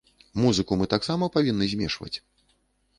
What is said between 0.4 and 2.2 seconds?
Музыку мы таксама павінны змешваць.